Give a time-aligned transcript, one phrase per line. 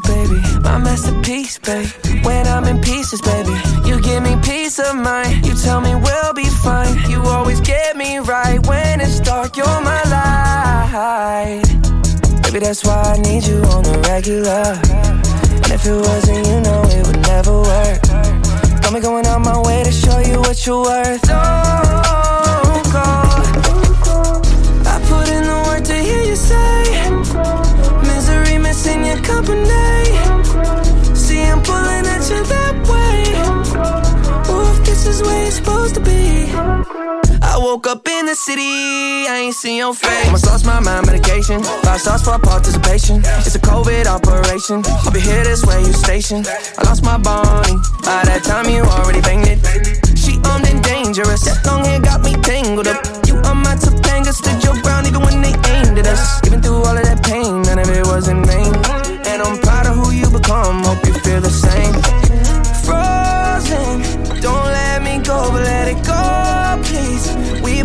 [0.00, 0.40] pizza, baby.
[0.62, 1.88] My masterpiece, baby.
[2.22, 3.52] When I'm in pieces, baby.
[3.84, 5.46] You give me peace of mind.
[5.46, 7.10] You tell me we'll be fine.
[7.10, 9.56] You always get me right when it's dark.
[9.56, 11.62] You're my light.
[12.42, 14.78] Baby, that's why I need you on the regular.
[15.64, 18.02] And if it wasn't, you know it would never work.
[18.82, 20.95] Got me going out my way to show you what you're worth.
[36.88, 40.26] I woke up in the city, I ain't seen your face.
[40.26, 41.62] Almost lost my mind, medication.
[41.82, 43.22] Five stars for participation.
[43.42, 44.82] It's a COVID operation.
[44.86, 46.44] I'll be here this way, you station.
[46.46, 47.76] I lost my Bonnie.
[48.04, 49.58] By that time, you already banged it.
[50.16, 51.44] She armed and dangerous.
[51.44, 53.15] That long hair got me tangled up.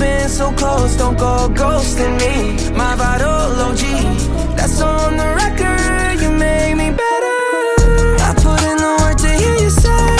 [0.00, 2.72] Been so close, don't go ghosting me.
[2.74, 3.82] My vital OG,
[4.56, 6.22] that's on the record.
[6.22, 7.38] You made me better.
[8.28, 10.16] I put in the work to hear you say,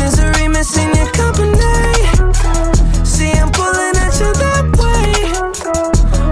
[0.00, 1.84] misery missing your company.
[3.04, 5.12] See, I'm pulling at you that way.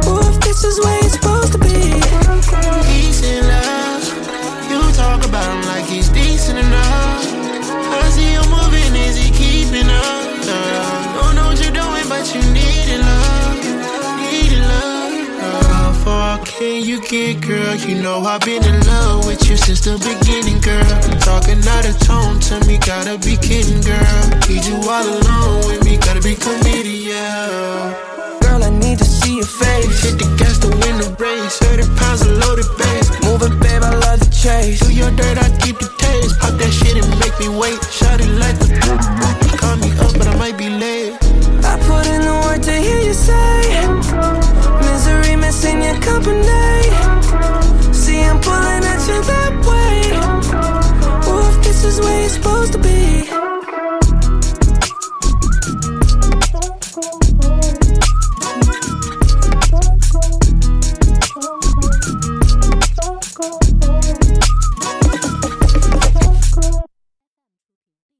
[0.08, 2.00] Ooh, if this is where you're supposed to be.
[2.88, 4.04] Peace and love.
[4.70, 7.22] You talk about him like he's decent enough.
[8.00, 10.23] I see you moving, is he keeping up?
[16.58, 17.74] Can you get, girl?
[17.74, 20.84] You know I've been in love with you since the beginning, girl.
[21.20, 24.20] Talking out of tone to me, gotta be kidding, girl.
[24.46, 27.94] Need you all alone with me, gotta be committed, yeah.
[28.42, 30.02] Girl, I need to see your face.
[30.02, 31.58] Hit the gas to win the race.
[31.58, 33.10] 30 pounds of loaded bass.
[33.24, 34.80] Move it, babe, I love the chase.
[34.80, 36.38] Do your dirt, I keep the taste.
[36.38, 37.23] Pop that shit and make me wait.